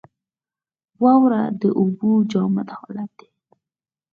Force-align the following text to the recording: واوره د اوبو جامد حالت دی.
واوره 1.03 1.41
د 1.61 1.63
اوبو 1.79 2.11
جامد 2.31 2.69
حالت 2.77 3.11
دی. 3.19 3.27